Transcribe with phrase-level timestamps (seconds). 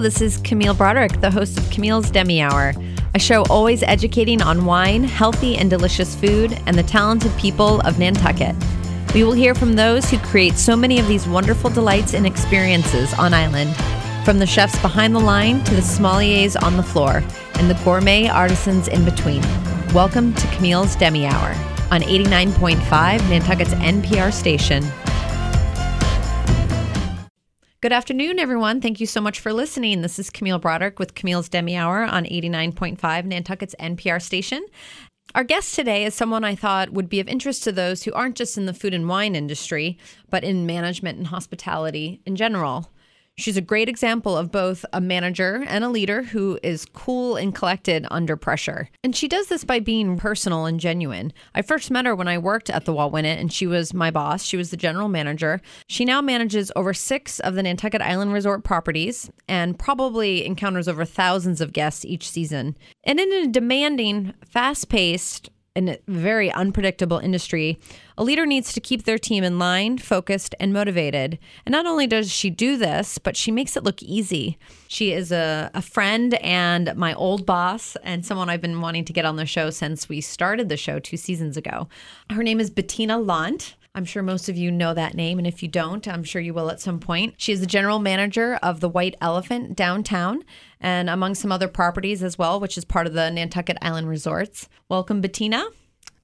[0.00, 2.72] This is Camille Broderick, the host of Camille's Demi Hour,
[3.16, 7.98] a show always educating on wine, healthy and delicious food, and the talented people of
[7.98, 8.54] Nantucket.
[9.12, 13.12] We will hear from those who create so many of these wonderful delights and experiences
[13.14, 13.74] on island,
[14.24, 17.22] from the chefs behind the line to the sommeliers on the floor,
[17.54, 19.42] and the gourmet artisans in between.
[19.92, 21.50] Welcome to Camille's Demi Hour
[21.90, 24.84] on 89.5 Nantucket's NPR station.
[27.80, 28.80] Good afternoon, everyone.
[28.80, 30.02] Thank you so much for listening.
[30.02, 34.66] This is Camille Broderick with Camille's Demi Hour on 89.5 Nantucket's NPR station.
[35.36, 38.34] Our guest today is someone I thought would be of interest to those who aren't
[38.34, 39.96] just in the food and wine industry,
[40.28, 42.90] but in management and hospitality in general.
[43.38, 47.54] She's a great example of both a manager and a leader who is cool and
[47.54, 48.90] collected under pressure.
[49.04, 51.32] And she does this by being personal and genuine.
[51.54, 54.42] I first met her when I worked at the Wauwinet, and she was my boss.
[54.42, 55.60] She was the general manager.
[55.88, 61.04] She now manages over six of the Nantucket Island Resort properties and probably encounters over
[61.04, 62.76] thousands of guests each season.
[63.04, 65.48] And in a demanding, fast paced,
[65.86, 67.78] a very unpredictable industry,
[68.16, 71.38] a leader needs to keep their team in line, focused, and motivated.
[71.66, 74.58] And not only does she do this, but she makes it look easy.
[74.88, 79.12] She is a, a friend and my old boss, and someone I've been wanting to
[79.12, 81.88] get on the show since we started the show two seasons ago.
[82.30, 83.74] Her name is Bettina Landt.
[83.94, 86.54] I'm sure most of you know that name, and if you don't, I'm sure you
[86.54, 87.34] will at some point.
[87.38, 90.44] She is the general manager of the White Elephant downtown
[90.80, 94.68] and among some other properties as well, which is part of the Nantucket Island Resorts.
[94.88, 95.64] Welcome, Bettina.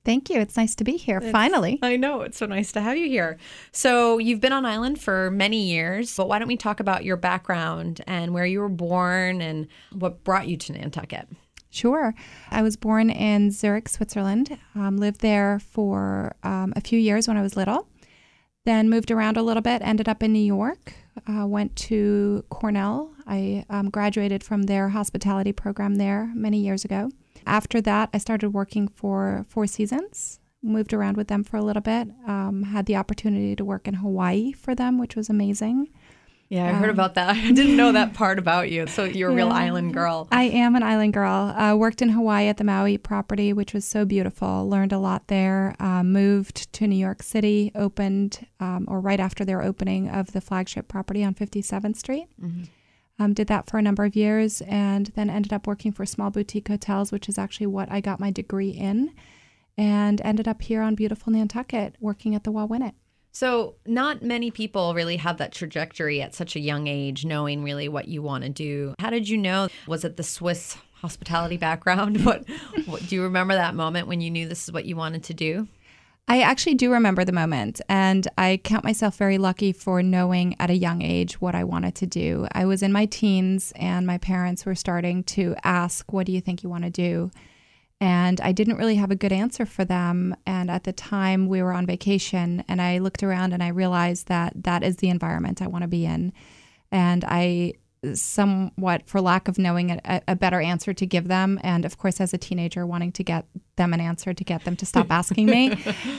[0.05, 0.39] Thank you.
[0.39, 1.79] It's nice to be here, it's, finally.
[1.83, 2.21] I know.
[2.21, 3.39] It's so nice to have you here.
[3.73, 7.17] So, you've been on island for many years, but why don't we talk about your
[7.17, 11.27] background and where you were born and what brought you to Nantucket?
[11.75, 12.15] Sure.
[12.53, 17.37] I was born in Zurich, Switzerland, um, lived there for um, a few years when
[17.37, 17.89] I was little,
[18.65, 20.95] then moved around a little bit, ended up in New York,
[21.29, 23.13] uh, went to Cornell.
[23.27, 27.11] I um, graduated from their hospitality program there many years ago.
[27.45, 31.83] After that, I started working for Four Seasons, moved around with them for a little
[31.83, 35.89] bit, um, had the opportunity to work in Hawaii for them, which was amazing.
[36.49, 37.31] Yeah, I heard um, about that.
[37.37, 38.87] I didn't know that part about you.
[38.87, 40.29] So you're a yeah, real island girl.
[40.31, 41.55] I am an island girl.
[41.57, 44.69] Uh, worked in Hawaii at the Maui property, which was so beautiful.
[44.69, 45.75] Learned a lot there.
[45.81, 50.41] Uh, moved to New York City, opened, um, or right after their opening of the
[50.41, 52.29] flagship property on 57th Street.
[52.41, 52.65] Mm-hmm.
[53.19, 56.31] Um, did that for a number of years and then ended up working for small
[56.31, 59.15] boutique hotels, which is actually what I got my degree in,
[59.79, 62.95] and ended up here on beautiful Nantucket working at the Wauwinet.
[63.35, 67.89] So, not many people really have that trajectory at such a young age, knowing really
[67.89, 68.95] what you want to do.
[69.01, 69.67] How did you know?
[69.89, 72.21] Was it the Swiss hospitality background?
[72.25, 72.49] What,
[72.87, 75.35] what do you remember that moment when you knew this is what you wanted to
[75.35, 75.67] do?
[76.29, 80.71] I actually do remember the moment, and I count myself very lucky for knowing at
[80.71, 82.47] a young age what I wanted to do.
[82.53, 86.41] I was in my teens, and my parents were starting to ask, What do you
[86.41, 87.33] think you want to do?
[88.05, 90.37] And I didn't really have a good answer for them.
[90.45, 94.29] And at the time, we were on vacation, and I looked around and I realized
[94.29, 96.35] that that is the environment I want to be in.
[96.93, 97.73] And I
[98.13, 102.21] somewhat, for lack of knowing a, a, better answer to give them, and of course,
[102.21, 105.47] as a teenager, wanting to get them an answer to get them to stop asking
[105.47, 105.75] me,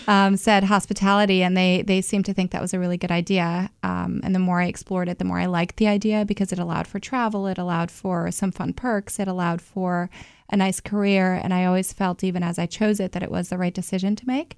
[0.07, 3.69] um, said hospitality, and they they seemed to think that was a really good idea.
[3.83, 6.57] Um, and the more I explored it, the more I liked the idea because it
[6.57, 10.09] allowed for travel, it allowed for some fun perks, it allowed for
[10.49, 11.33] a nice career.
[11.33, 14.15] And I always felt, even as I chose it, that it was the right decision
[14.15, 14.57] to make.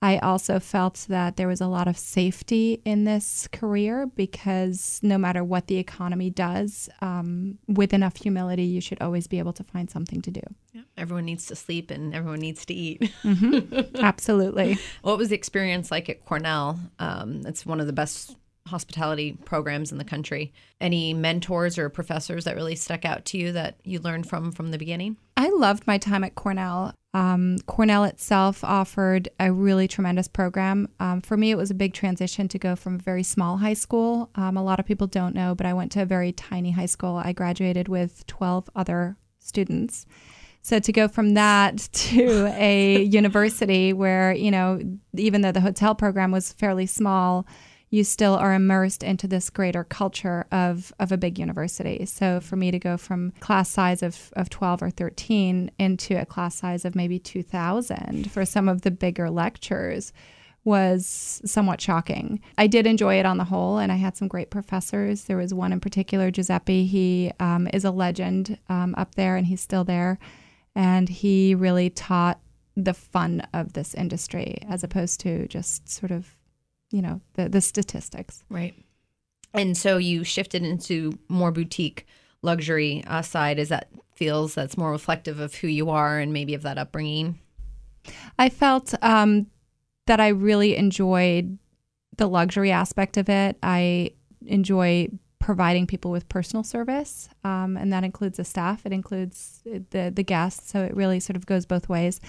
[0.00, 5.18] I also felt that there was a lot of safety in this career because no
[5.18, 9.64] matter what the economy does, um, with enough humility, you should always be able to
[9.64, 10.42] find something to do.
[10.72, 10.82] Yeah.
[10.96, 13.10] Everyone needs to sleep and everyone needs to eat.
[13.24, 13.96] Mm-hmm.
[14.02, 14.78] Absolutely.
[15.02, 16.78] what was the experience like at Cornell?
[17.00, 18.36] Um, it's one of the best
[18.68, 20.52] hospitality programs in the country.
[20.80, 24.70] Any mentors or professors that really stuck out to you that you learned from from
[24.70, 25.16] the beginning?
[25.36, 26.94] I loved my time at Cornell.
[27.14, 30.88] Um, Cornell itself offered a really tremendous program.
[31.00, 33.74] Um, for me, it was a big transition to go from a very small high
[33.74, 34.30] school.
[34.34, 36.86] Um, a lot of people don't know, but I went to a very tiny high
[36.86, 37.16] school.
[37.16, 40.06] I graduated with 12 other students.
[40.62, 44.80] So to go from that to a university where, you know,
[45.14, 47.46] even though the hotel program was fairly small,
[47.90, 52.04] you still are immersed into this greater culture of, of a big university.
[52.06, 56.26] So for me to go from class size of, of 12 or 13 into a
[56.26, 60.12] class size of maybe 2,000 for some of the bigger lectures
[60.64, 62.40] was somewhat shocking.
[62.58, 65.24] I did enjoy it on the whole, and I had some great professors.
[65.24, 66.84] There was one in particular, Giuseppe.
[66.84, 70.18] He um, is a legend um, up there, and he's still there.
[70.74, 72.40] And he really taught
[72.76, 76.37] the fun of this industry as opposed to just sort of
[76.90, 78.74] you know the the statistics right
[79.54, 82.06] and so you shifted into more boutique
[82.42, 86.54] luxury uh, side is that feels that's more reflective of who you are and maybe
[86.54, 87.38] of that upbringing?
[88.38, 89.46] I felt um,
[90.06, 91.58] that I really enjoyed
[92.16, 93.56] the luxury aspect of it.
[93.62, 94.10] I
[94.44, 95.08] enjoy
[95.38, 98.84] providing people with personal service, um, and that includes the staff.
[98.84, 100.70] It includes the the guests.
[100.70, 102.20] So it really sort of goes both ways.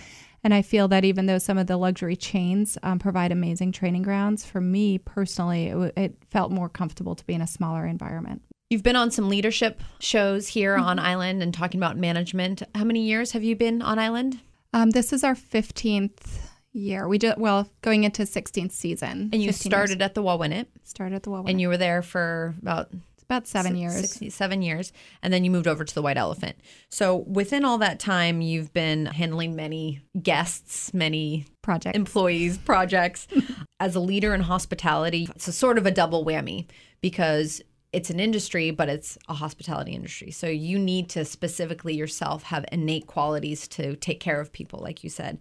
[0.44, 4.04] And I feel that even though some of the luxury chains um, provide amazing training
[4.04, 7.86] grounds, for me personally, it, w- it, felt more comfortable to be in a smaller
[7.86, 8.42] environment.
[8.70, 10.86] You've been on some leadership shows here mm-hmm.
[10.86, 12.62] on Island and talking about management.
[12.76, 14.40] How many years have you been on Island?
[14.74, 16.40] Um, this is our 15th
[16.72, 17.08] year.
[17.08, 19.32] We just well going into 16th season.
[19.34, 20.06] And you started years.
[20.06, 20.68] at the Wauwinet.
[20.84, 21.50] Started at the Wauwinet.
[21.50, 22.92] And you were there for about
[23.30, 24.12] about seven years.
[24.12, 24.92] Six, seven years.
[25.22, 26.58] And then you moved over to the White Elephant.
[26.90, 33.28] So within all that time, you've been handling many guests, many projects, employees, projects.
[33.80, 36.66] As a leader in hospitality, it's a sort of a double whammy
[37.02, 37.62] because
[37.94, 40.32] it's an industry, but it's a hospitality industry.
[40.32, 45.04] So you need to specifically yourself have innate qualities to take care of people, like
[45.04, 45.40] you said.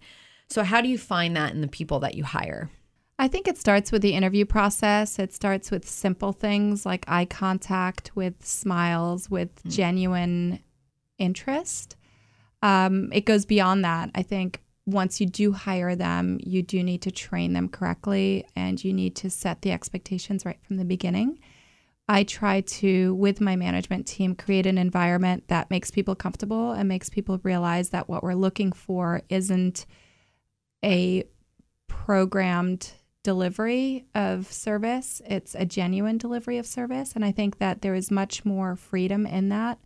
[0.49, 2.69] So, how do you find that in the people that you hire?
[3.21, 5.19] I think it starts with the interview process.
[5.19, 9.71] It starts with simple things like eye contact, with smiles, with mm.
[9.71, 10.59] genuine
[11.17, 11.97] interest.
[12.63, 14.09] Um, it goes beyond that.
[14.15, 18.81] I think once you do hire them, you do need to train them correctly and
[18.81, 21.39] you need to set the expectations right from the beginning.
[22.07, 26.87] I try to, with my management team, create an environment that makes people comfortable and
[26.87, 29.85] makes people realize that what we're looking for isn't
[30.83, 31.25] a
[31.87, 32.93] programmed
[33.23, 37.13] delivery of service, it's a genuine delivery of service.
[37.13, 39.79] And I think that there is much more freedom in that.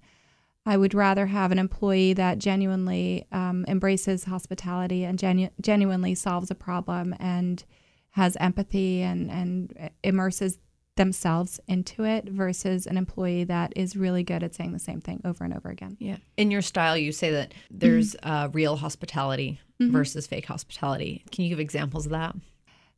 [0.66, 6.50] I would rather have an employee that genuinely um, embraces hospitality and genu- genuinely solves
[6.52, 7.64] a problem and
[8.12, 10.60] has empathy and, and immerses
[10.96, 15.20] themselves into it versus an employee that is really good at saying the same thing
[15.26, 15.98] over and over again.
[16.00, 16.18] Yeah.
[16.38, 18.30] In your style, you say that there's mm-hmm.
[18.30, 19.92] uh, real hospitality mm-hmm.
[19.92, 21.26] versus fake hospitality.
[21.32, 22.36] Can you give examples of that?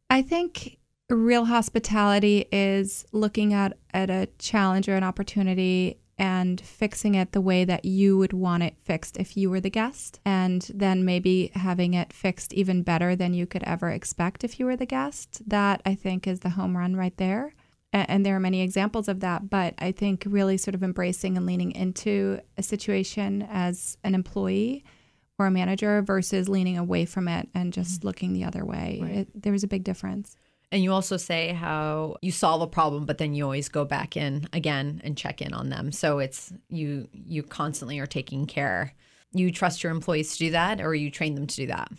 [0.10, 0.78] I think
[1.10, 7.42] real hospitality is looking at, at a challenge or an opportunity and fixing it the
[7.42, 11.52] way that you would want it fixed if you were the guest, and then maybe
[11.56, 15.42] having it fixed even better than you could ever expect if you were the guest.
[15.46, 17.54] That I think is the home run right there
[17.96, 21.46] and there are many examples of that but i think really sort of embracing and
[21.46, 24.84] leaning into a situation as an employee
[25.38, 28.08] or a manager versus leaning away from it and just mm-hmm.
[28.08, 29.00] looking the other way.
[29.02, 29.12] Right.
[29.12, 30.38] it, there's a big difference.
[30.72, 34.18] And you also say how you solve a problem but then you always go back
[34.18, 35.92] in again and check in on them.
[35.92, 38.94] So it's you you constantly are taking care.
[39.32, 41.92] You trust your employees to do that or you train them to do that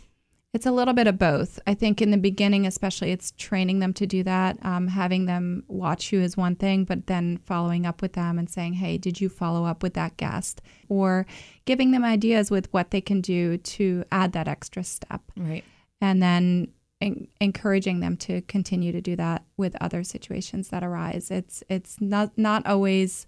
[0.56, 1.58] it's a little bit of both.
[1.66, 4.56] I think in the beginning, especially, it's training them to do that.
[4.64, 8.48] Um, having them watch you is one thing, but then following up with them and
[8.48, 10.62] saying, hey, did you follow up with that guest?
[10.88, 11.26] Or
[11.66, 15.20] giving them ideas with what they can do to add that extra step.
[15.36, 15.62] Right.
[16.00, 16.68] And then
[17.02, 21.30] en- encouraging them to continue to do that with other situations that arise.
[21.30, 23.26] It's it's not not always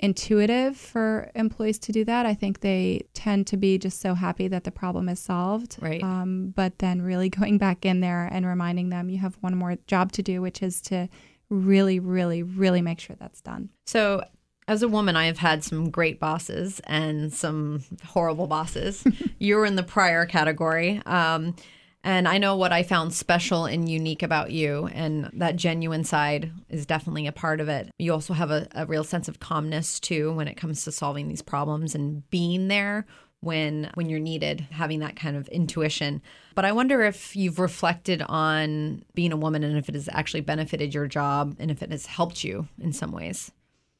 [0.00, 2.26] intuitive for employees to do that.
[2.26, 5.76] I think they tend to be just so happy that the problem is solved.
[5.80, 6.02] Right.
[6.02, 9.76] Um, but then really going back in there and reminding them you have one more
[9.86, 11.08] job to do, which is to
[11.48, 13.70] really, really, really make sure that's done.
[13.86, 14.24] So,
[14.68, 19.04] as a woman, I have had some great bosses and some horrible bosses.
[19.40, 21.02] You're in the prior category.
[21.06, 21.56] Um,
[22.02, 26.50] and I know what I found special and unique about you, and that genuine side
[26.70, 27.90] is definitely a part of it.
[27.98, 31.28] You also have a, a, real sense of calmness too when it comes to solving
[31.28, 33.06] these problems and being there
[33.40, 36.22] when when you're needed, having that kind of intuition.
[36.54, 40.42] But I wonder if you've reflected on being a woman and if it has actually
[40.42, 43.50] benefited your job and if it has helped you in some ways.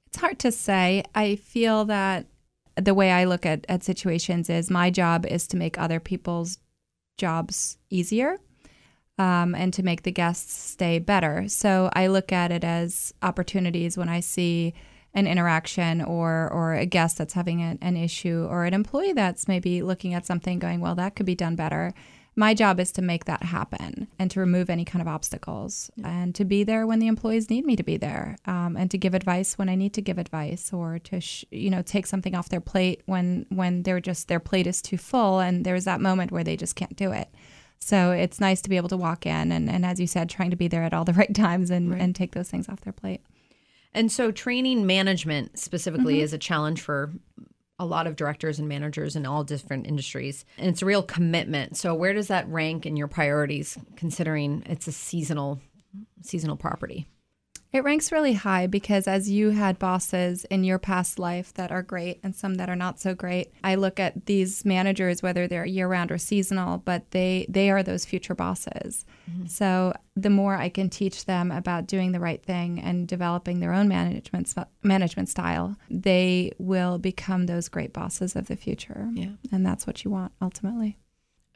[0.06, 1.04] It's hard to say.
[1.14, 2.26] I feel that
[2.76, 6.58] the way I look at, at situations is my job is to make other people's
[7.20, 8.38] jobs easier
[9.18, 11.46] um, and to make the guests stay better.
[11.48, 14.74] So I look at it as opportunities when I see
[15.12, 19.48] an interaction or or a guest that's having an, an issue or an employee that's
[19.48, 21.92] maybe looking at something going, well, that could be done better.
[22.40, 26.34] My job is to make that happen and to remove any kind of obstacles and
[26.34, 29.12] to be there when the employees need me to be there um, and to give
[29.12, 32.48] advice when I need to give advice or to sh- you know take something off
[32.48, 36.32] their plate when when they're just their plate is too full and there's that moment
[36.32, 37.28] where they just can't do it.
[37.78, 40.48] So it's nice to be able to walk in and, and as you said, trying
[40.48, 42.00] to be there at all the right times and, right.
[42.00, 43.20] and take those things off their plate.
[43.92, 46.24] And so training management specifically mm-hmm.
[46.24, 47.12] is a challenge for
[47.80, 50.44] a lot of directors and managers in all different industries.
[50.58, 51.78] And it's a real commitment.
[51.78, 55.60] So where does that rank in your priorities considering it's a seasonal
[56.22, 57.08] seasonal property?
[57.72, 61.82] It ranks really high because as you had bosses in your past life that are
[61.82, 65.64] great and some that are not so great, I look at these managers whether they're
[65.64, 69.04] year round or seasonal, but they they are those future bosses.
[69.30, 69.46] Mm-hmm.
[69.46, 73.72] So the more I can teach them about doing the right thing and developing their
[73.72, 79.08] own management management style, they will become those great bosses of the future.
[79.14, 79.30] Yeah.
[79.52, 80.98] And that's what you want ultimately.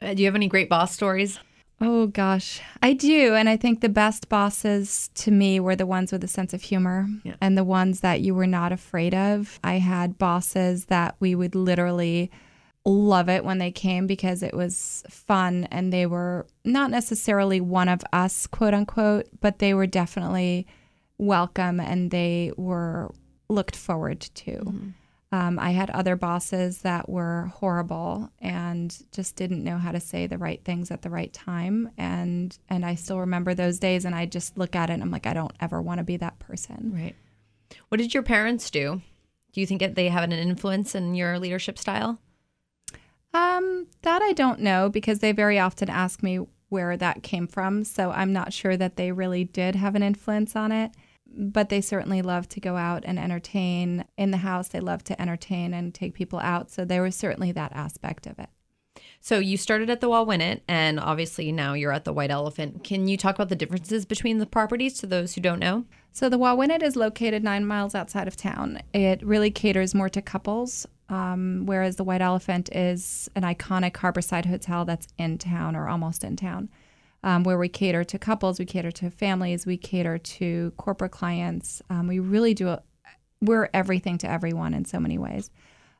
[0.01, 1.39] Uh, do you have any great boss stories?
[1.81, 3.35] Oh gosh, I do.
[3.35, 6.61] And I think the best bosses to me were the ones with a sense of
[6.61, 7.35] humor yeah.
[7.41, 9.59] and the ones that you were not afraid of.
[9.63, 12.31] I had bosses that we would literally
[12.85, 17.89] love it when they came because it was fun and they were not necessarily one
[17.89, 20.67] of us, quote unquote, but they were definitely
[21.17, 23.11] welcome and they were
[23.49, 24.51] looked forward to.
[24.51, 24.89] Mm-hmm.
[25.35, 30.27] Um, I had other bosses that were horrible and just didn't know how to say
[30.27, 31.89] the right things at the right time.
[31.97, 34.05] And and I still remember those days.
[34.05, 36.15] And I just look at it and I'm like, I don't ever want to be
[36.17, 36.93] that person.
[36.95, 37.15] Right.
[37.89, 39.01] What did your parents do?
[39.51, 42.17] Do you think that they have an influence in your leadership style?
[43.33, 46.39] Um, that I don't know because they very often ask me
[46.69, 47.83] where that came from.
[47.83, 50.91] So I'm not sure that they really did have an influence on it
[51.35, 54.69] but they certainly love to go out and entertain in the house.
[54.69, 56.71] They love to entertain and take people out.
[56.71, 58.49] So there was certainly that aspect of it.
[59.19, 62.83] So you started at the Wauwinet, and obviously now you're at the White Elephant.
[62.83, 65.85] Can you talk about the differences between the properties to those who don't know?
[66.11, 68.79] So the Wauwinet is located nine miles outside of town.
[68.93, 74.45] It really caters more to couples, um, whereas the White Elephant is an iconic harborside
[74.45, 76.69] hotel that's in town or almost in town
[77.25, 81.81] um, where we cater to couples, we cater to families, we cater to corporate clients.
[81.89, 82.83] Um, we really do, a,
[83.41, 85.49] we're everything to everyone in so many ways.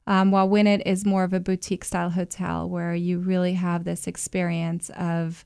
[0.08, 4.92] Um, Winnet is more of a boutique style hotel where you really have this experience
[4.92, 5.44] of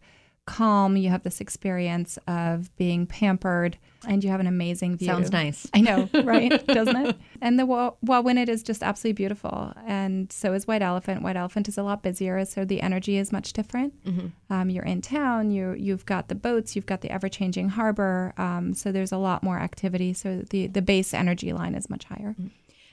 [0.49, 3.77] calm, you have this experience of being pampered,
[4.07, 5.05] and you have an amazing view.
[5.05, 5.67] Sounds nice.
[5.75, 6.65] I know, right?
[6.65, 7.15] Doesn't it?
[7.39, 9.71] And the Wauwinet is just absolutely beautiful.
[9.85, 11.21] And so is White Elephant.
[11.21, 14.03] White Elephant is a lot busier, so the energy is much different.
[14.03, 14.27] Mm-hmm.
[14.51, 18.33] Um, you're in town, you, you've got the boats, you've got the ever changing harbor.
[18.37, 20.13] Um, so there's a lot more activity.
[20.13, 22.35] So the, the base energy line is much higher.
[22.39, 22.47] Mm-hmm.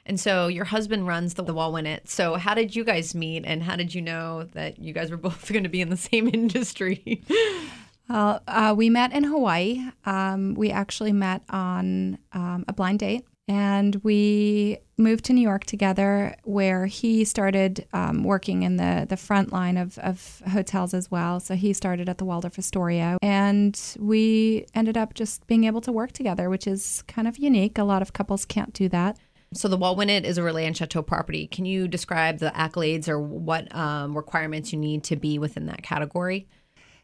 [0.07, 2.09] And so your husband runs the, the Wauwinet.
[2.09, 5.17] So how did you guys meet and how did you know that you guys were
[5.29, 7.23] both going to be in the same industry?
[8.09, 9.81] Uh, we met in Hawaii.
[10.05, 13.27] Um, we actually met on um, a blind date.
[13.49, 19.17] And we moved to New York together, where he started um, working in the, the
[19.17, 21.39] front line of, of hotels as well.
[21.39, 23.19] So he started at the Waldorf Astoria.
[23.23, 27.79] And we ended up just being able to work together, which is kind of unique.
[27.79, 29.17] A lot of couples can't do that.
[29.55, 31.47] So the Wauwinet is a Relais and Chateaux property.
[31.47, 35.83] Can you describe the accolades or what um, requirements you need to be within that
[35.83, 36.49] category?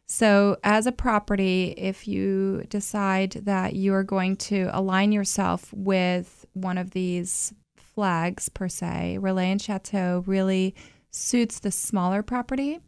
[0.07, 6.45] So, as a property, if you decide that you are going to align yourself with
[6.53, 10.75] one of these flags per se, Relais and Chateaux really
[11.11, 12.81] suits the smaller property.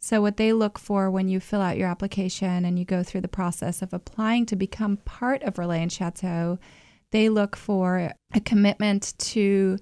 [0.00, 3.20] So, what they look for when you fill out your application and you go through
[3.20, 6.58] the process of applying to become part of Relais and Chateaux
[7.12, 9.78] they look for a commitment to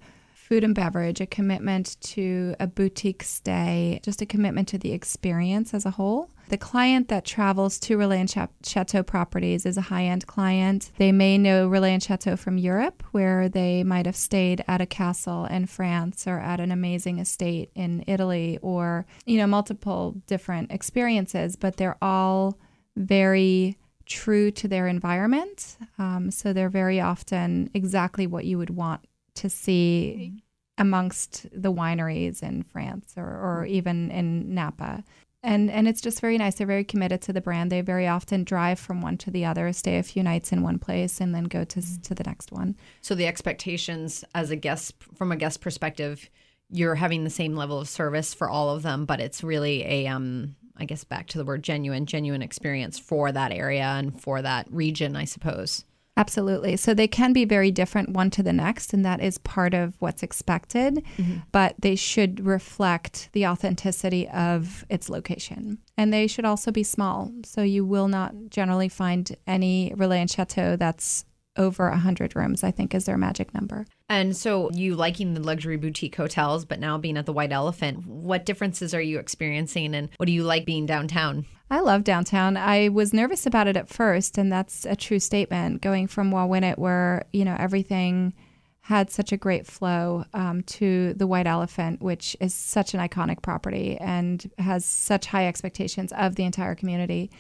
[0.51, 5.73] food and beverage, a commitment to a boutique stay, just a commitment to the experience
[5.73, 6.29] as a whole.
[6.49, 10.91] The client that travels to Relais and Chateaux properties is a high end client.
[10.99, 14.87] They may know Relais and Chateaux from Europe, where they might have stayed at a
[14.87, 20.73] castle in France or at an amazing estate in Italy or, you know, multiple different
[20.73, 22.59] experiences, but they're all
[22.97, 23.79] very
[24.11, 25.79] true to their environment.
[25.99, 29.01] Um, so they're very often exactly what you would want
[29.37, 30.37] to see mm-hmm.
[30.77, 35.05] amongst the wineries in France or, or even in Napa.
[35.43, 36.57] And, and it's just very nice.
[36.57, 37.73] They're very committed to the brand.
[37.73, 40.79] They very often drive from one to the other, stay a few nights in one
[40.79, 42.03] place, and then go to, mm-hmm.
[42.03, 42.77] to the next one.
[43.01, 46.29] So the expectations as a guest, from a guest perspective,
[46.69, 50.07] you're having the same level of service for all of them, but it's really a
[50.09, 54.43] um, I guess back to the word genuine, genuine experience for that area and for
[54.43, 55.85] that region, I suppose.
[56.17, 56.77] Absolutely.
[56.77, 59.95] So they can be very different one to the next, and that is part of
[60.01, 61.39] what's expected, mm-hmm.
[61.51, 65.79] but they should reflect the authenticity of its location.
[65.97, 67.31] And they should also be small.
[67.45, 71.25] So you will not generally find any Relais and Chateaux that's
[71.57, 73.87] over 100 rooms, I think is their magic number.
[74.09, 78.07] And so, you liking the luxury boutique hotels, but now being at the White Elephant,
[78.07, 81.47] what differences are you experiencing and what do you like being downtown?
[81.71, 82.57] I love downtown.
[82.57, 85.83] I was nervous about it at first, and that's a true statement.
[85.83, 88.35] Going from Wauwinet, where, you know, everything
[88.81, 93.41] had such a great flow um, to the White Elephant, which is such an iconic
[93.43, 97.31] property and has such high expectations of the entire community.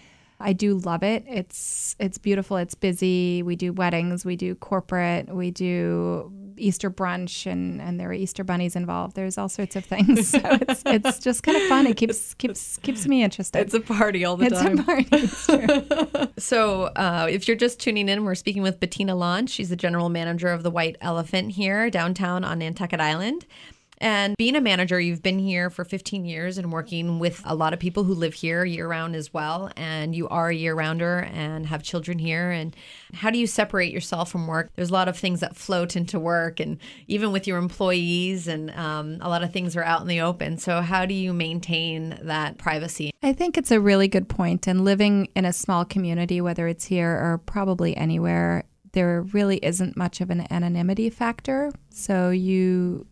[0.40, 1.24] I do love it.
[1.28, 2.56] It's it's beautiful.
[2.56, 3.42] It's busy.
[3.42, 4.24] We do weddings.
[4.24, 5.28] We do corporate.
[5.34, 9.16] We do Easter brunch, and and there are Easter bunnies involved.
[9.16, 10.30] There's all sorts of things.
[10.40, 11.86] So it's it's just kind of fun.
[11.86, 13.60] It keeps keeps keeps me interested.
[13.60, 14.78] It's a party all the it's time.
[14.78, 15.08] It's a party.
[15.12, 16.26] It's true.
[16.38, 19.50] So, uh, if you're just tuning in, we're speaking with Bettina Landt.
[19.50, 23.46] She's the general manager of the White Elephant here downtown on Nantucket Island.
[24.00, 27.74] And being a manager, you've been here for 15 years and working with a lot
[27.74, 29.70] of people who live here year round as well.
[29.76, 32.50] And you are a year rounder and have children here.
[32.50, 32.74] And
[33.12, 34.70] how do you separate yourself from work?
[34.74, 36.78] There's a lot of things that float into work, and
[37.08, 40.56] even with your employees, and um, a lot of things are out in the open.
[40.58, 43.10] So, how do you maintain that privacy?
[43.22, 44.66] I think it's a really good point.
[44.66, 49.96] And living in a small community, whether it's here or probably anywhere, there really isn't
[49.96, 51.70] much of an anonymity factor.
[51.90, 53.06] So you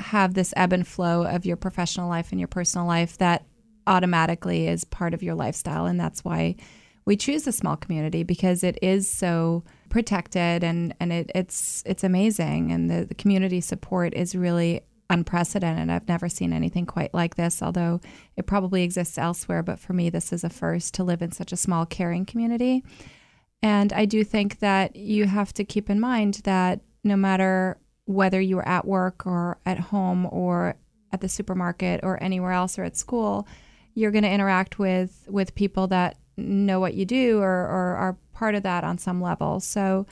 [0.00, 3.44] have this ebb and flow of your professional life and your personal life that
[3.86, 5.86] automatically is part of your lifestyle.
[5.86, 6.56] And that's why
[7.04, 12.04] we choose a small community because it is so protected and, and it, it's it's
[12.04, 12.70] amazing.
[12.72, 15.90] And the, the community support is really unprecedented.
[15.90, 18.00] I've never seen anything quite like this, although
[18.36, 19.62] it probably exists elsewhere.
[19.62, 22.84] But for me, this is a first to live in such a small, caring community.
[23.62, 27.78] And I do think that you have to keep in mind that no matter
[28.10, 30.74] whether you are at work or at home or
[31.12, 33.46] at the supermarket or anywhere else or at school,
[33.94, 38.16] you're going to interact with with people that know what you do or, or are
[38.32, 39.60] part of that on some level.
[39.60, 40.06] So,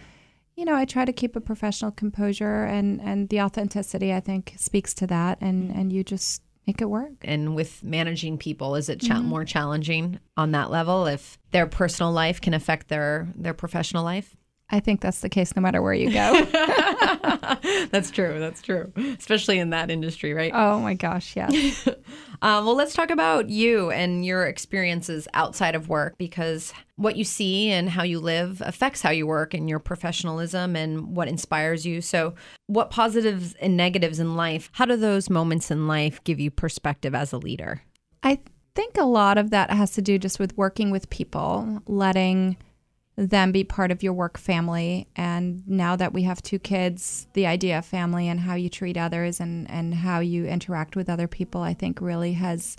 [0.57, 4.55] you know, I try to keep a professional composure and and the authenticity I think
[4.57, 5.79] speaks to that and mm.
[5.79, 7.13] and you just make it work.
[7.23, 9.29] And with managing people, is it cha- mm-hmm.
[9.29, 14.37] more challenging on that level if their personal life can affect their their professional life?
[14.71, 16.45] I think that's the case no matter where you go.
[17.91, 18.39] that's true.
[18.39, 18.93] That's true.
[18.97, 20.53] Especially in that industry, right?
[20.55, 21.89] oh my gosh, yes.
[22.41, 27.25] Um, well, let's talk about you and your experiences outside of work because what you
[27.25, 31.85] see and how you live affects how you work and your professionalism and what inspires
[31.85, 32.01] you.
[32.01, 32.35] So,
[32.69, 37.13] what positives and negatives in life, how do those moments in life give you perspective
[37.13, 37.83] as a leader?
[38.23, 38.39] I
[38.77, 42.57] think a lot of that has to do just with working with people, letting
[43.19, 45.09] them be part of your work family.
[45.17, 48.97] And now that we have two kids, the idea of family and how you treat
[48.97, 52.77] others and, and how you interact with other people, I think really has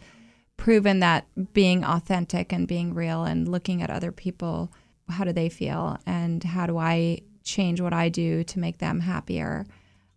[0.55, 4.71] proven that being authentic and being real and looking at other people,
[5.09, 5.97] how do they feel?
[6.05, 9.65] And how do I change what I do to make them happier?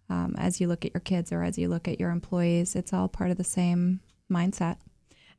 [0.08, 2.92] Um, as you look at your kids or as you look at your employees, it's
[2.92, 4.76] all part of the same mindset.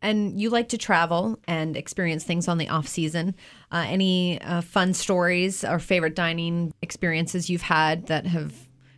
[0.04, 3.34] And you like to travel and experience things on the off season.
[3.72, 8.54] Uh, any uh, fun stories or favorite dining experiences you've had that have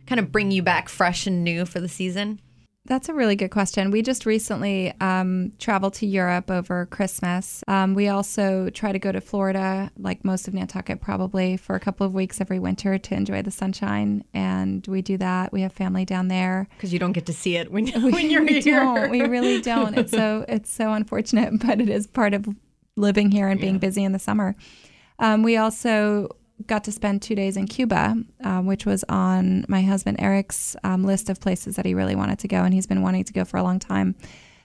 [0.06, 2.40] kind of bring you back fresh and new for the season?
[2.86, 3.90] That's a really good question.
[3.90, 7.64] We just recently um, traveled to Europe over Christmas.
[7.66, 11.80] Um, we also try to go to Florida, like most of Nantucket, probably for a
[11.80, 14.24] couple of weeks every winter to enjoy the sunshine.
[14.32, 15.52] And we do that.
[15.52, 18.44] We have family down there because you don't get to see it when, when you're
[18.44, 18.80] we here.
[18.80, 19.10] Don't.
[19.10, 19.98] We really don't.
[19.98, 22.46] It's so it's so unfortunate, but it is part of
[22.96, 23.80] living here and being yeah.
[23.80, 24.54] busy in the summer.
[25.18, 29.82] Um, we also got to spend two days in Cuba, um, which was on my
[29.82, 33.02] husband Eric's um, list of places that he really wanted to go, and he's been
[33.02, 34.14] wanting to go for a long time.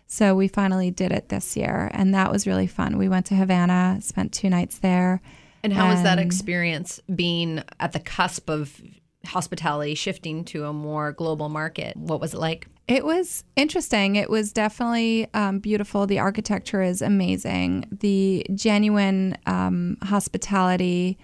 [0.07, 2.97] So we finally did it this year, and that was really fun.
[2.97, 5.21] We went to Havana, spent two nights there.
[5.63, 8.81] And how and, was that experience being at the cusp of
[9.25, 11.95] hospitality shifting to a more global market?
[11.95, 12.67] What was it like?
[12.87, 14.17] It was interesting.
[14.17, 16.07] It was definitely um, beautiful.
[16.07, 17.85] The architecture is amazing.
[17.91, 21.17] The genuine um, hospitality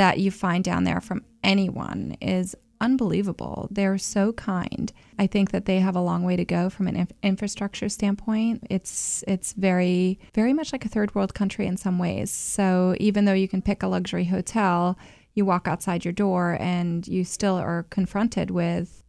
[0.00, 3.68] that you find down there from anyone is unbelievable.
[3.70, 4.90] They're so kind.
[5.18, 8.66] I think that they have a long way to go from an inf- infrastructure standpoint.
[8.70, 12.30] It's it's very very much like a third world country in some ways.
[12.30, 14.96] So even though you can pick a luxury hotel,
[15.34, 19.04] you walk outside your door and you still are confronted with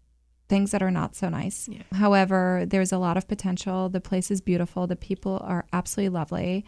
[0.49, 1.69] things that are not so nice.
[1.71, 1.84] Yeah.
[1.93, 3.88] However, there's a lot of potential.
[3.88, 4.88] The place is beautiful.
[4.88, 6.65] The people are absolutely lovely.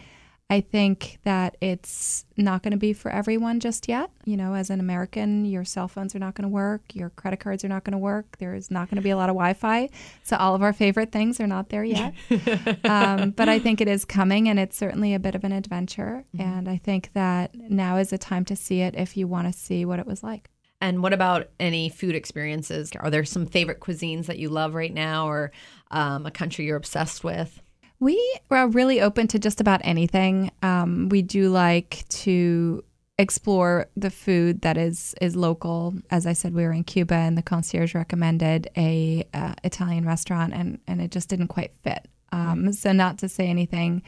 [0.54, 4.12] I think that it's not going to be for everyone just yet.
[4.24, 7.40] You know, as an American, your cell phones are not going to work, your credit
[7.40, 9.56] cards are not going to work, there's not going to be a lot of Wi
[9.56, 9.90] Fi.
[10.22, 12.14] So, all of our favorite things are not there yet.
[12.84, 16.24] um, but I think it is coming, and it's certainly a bit of an adventure.
[16.36, 16.48] Mm-hmm.
[16.48, 19.58] And I think that now is a time to see it if you want to
[19.58, 20.52] see what it was like.
[20.82, 22.92] And what about any food experiences?
[23.00, 25.52] Are there some favorite cuisines that you love right now or
[25.90, 27.60] um, a country you're obsessed with?
[28.00, 30.52] We are really open to just about anything.
[30.62, 32.84] Um, we do like to
[33.18, 35.94] explore the food that is is local.
[36.10, 40.54] As I said, we were in Cuba, and the concierge recommended a uh, Italian restaurant,
[40.54, 42.08] and and it just didn't quite fit.
[42.32, 44.02] Um, so not to say anything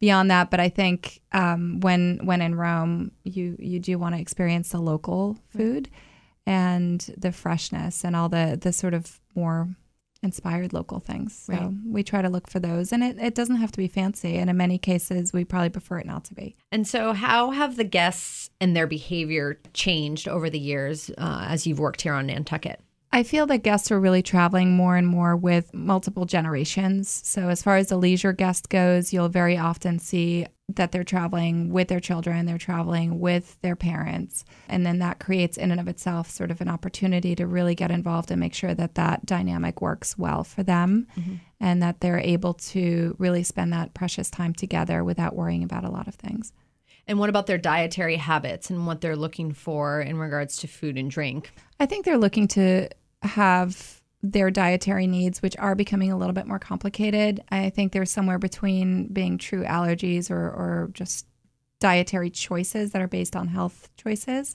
[0.00, 0.50] beyond that.
[0.50, 4.80] But I think um, when when in Rome, you you do want to experience the
[4.80, 5.88] local food
[6.46, 9.68] and the freshness and all the the sort of more
[10.22, 11.34] inspired local things.
[11.46, 11.70] So Right.
[11.84, 14.36] we try to look for those, and it, it doesn't have to be fancy.
[14.36, 16.54] And in many cases, we probably prefer it not to be.
[16.70, 21.66] And so, how have the guests and their behavior changed over the years uh, as
[21.66, 22.80] you've worked here on Nantucket?
[23.14, 27.08] I feel that guests are really traveling more and more with multiple generations.
[27.10, 30.46] So, as far as the leisure guest goes, you'll very often see
[30.76, 34.46] that they're traveling with their children, they're traveling with their parents.
[34.68, 37.90] And then that creates, in and of itself, sort of an opportunity to really get
[37.90, 41.34] involved and make sure that that dynamic works well for them mm-hmm.
[41.60, 45.90] and that they're able to really spend that precious time together without worrying about a
[45.90, 46.54] lot of things.
[47.06, 50.96] And what about their dietary habits and what they're looking for in regards to food
[50.96, 51.52] and drink?
[51.80, 52.88] I think they're looking to
[53.22, 57.42] have their dietary needs, which are becoming a little bit more complicated.
[57.50, 61.26] I think they're somewhere between being true allergies or, or just
[61.80, 64.54] dietary choices that are based on health choices.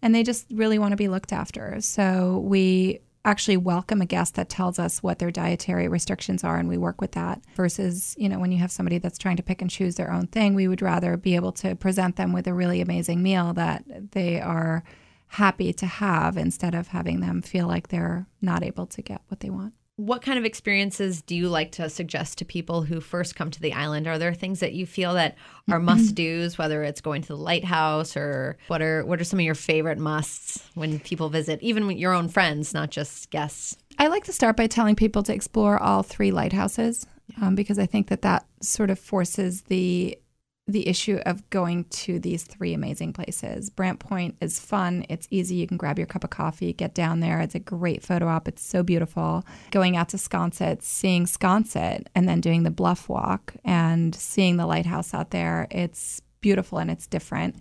[0.00, 1.80] And they just really want to be looked after.
[1.80, 6.68] So we actually welcome a guest that tells us what their dietary restrictions are and
[6.68, 9.60] we work with that versus you know when you have somebody that's trying to pick
[9.60, 12.54] and choose their own thing we would rather be able to present them with a
[12.54, 14.82] really amazing meal that they are
[15.30, 19.40] happy to have instead of having them feel like they're not able to get what
[19.40, 19.74] they want.
[19.94, 23.60] What kind of experiences do you like to suggest to people who first come to
[23.60, 24.08] the island?
[24.08, 25.36] Are there things that you feel that
[25.70, 29.38] are must dos, whether it's going to the lighthouse or what are what are some
[29.38, 33.76] of your favorite musts when people visit, even with your own friends, not just guests?
[33.98, 37.06] I like to start by telling people to explore all three lighthouses
[37.40, 40.18] um, because I think that that sort of forces the
[40.66, 43.70] the issue of going to these three amazing places.
[43.70, 45.04] Brant Point is fun.
[45.08, 45.56] It's easy.
[45.56, 47.40] You can grab your cup of coffee, get down there.
[47.40, 48.46] It's a great photo op.
[48.46, 49.44] It's so beautiful.
[49.70, 54.66] Going out to Sconset, seeing Sconset, and then doing the bluff walk and seeing the
[54.66, 55.66] lighthouse out there.
[55.70, 57.56] It's beautiful and it's different.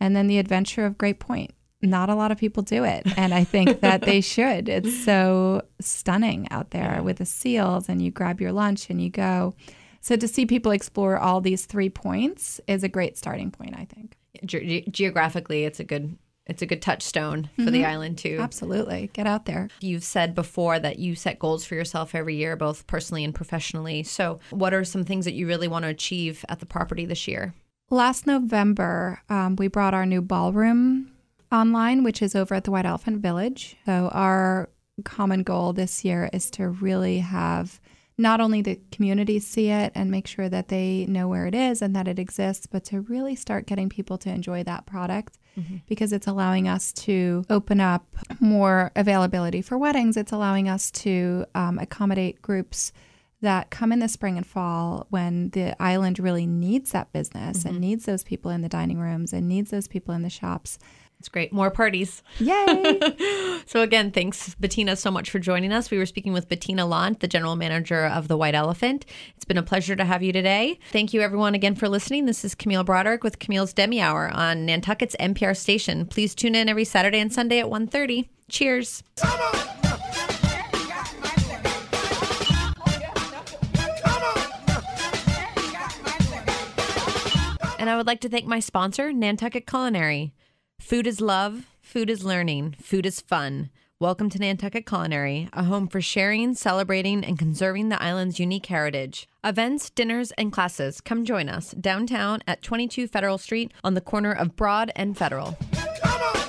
[0.00, 1.52] And then the adventure of Great Point.
[1.82, 3.06] Not a lot of people do it.
[3.16, 4.68] And I think that they should.
[4.68, 9.10] It's so stunning out there with the seals, and you grab your lunch and you
[9.10, 9.54] go.
[10.06, 13.86] So to see people explore all these three points is a great starting point, I
[13.86, 14.16] think.
[14.44, 16.16] Ge- geographically, it's a good
[16.46, 18.38] it's a good touchstone for the island too.
[18.38, 19.10] Absolutely.
[19.14, 19.68] Get out there.
[19.80, 24.04] You've said before that you set goals for yourself every year, both personally and professionally.
[24.04, 27.26] So, what are some things that you really want to achieve at the property this
[27.26, 27.52] year?
[27.90, 31.10] Last November, um, we brought our new ballroom
[31.50, 33.76] online, which is over at the White Elephant Village.
[33.86, 34.68] So, our
[35.04, 37.80] common goal this year is to really have
[38.18, 41.82] not only the community see it and make sure that they know where it is
[41.82, 45.38] and that it exists, but to really start getting people to enjoy that product
[45.88, 48.04] because it's allowing us to open up
[48.40, 50.16] more availability for weddings.
[50.16, 52.92] It's allowing us to um, accommodate groups
[53.40, 57.80] that come in the spring and fall when the island really needs that business and
[57.80, 60.78] needs those people in the dining rooms and needs those people in the shops.
[61.18, 61.52] It's great.
[61.52, 62.22] More parties.
[62.38, 63.00] Yay!
[63.68, 65.90] So again, thanks Bettina so much for joining us.
[65.90, 69.04] We were speaking with Bettina Landt, the general manager of the White Elephant.
[69.34, 70.78] It's been a pleasure to have you today.
[70.92, 72.26] Thank you everyone again for listening.
[72.26, 76.06] This is Camille Broderick with Camille's Demi Hour on Nantucket's NPR station.
[76.06, 78.28] Please tune in every Saturday and Sunday at 1:30.
[78.48, 79.02] Cheers.
[87.78, 90.32] And I would like to thank my sponsor, Nantucket Culinary.
[90.80, 93.70] Food is love, food is learning, food is fun.
[93.98, 99.26] Welcome to Nantucket Culinary, a home for sharing, celebrating, and conserving the island's unique heritage.
[99.42, 101.00] Events, dinners, and classes.
[101.00, 105.56] Come join us downtown at 22 Federal Street on the corner of Broad and Federal.
[106.02, 106.45] Come on!